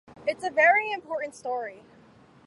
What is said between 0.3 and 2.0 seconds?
a very important story.